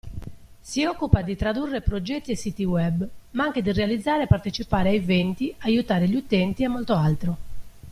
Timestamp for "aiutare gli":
5.59-6.15